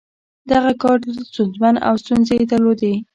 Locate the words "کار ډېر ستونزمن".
0.81-1.75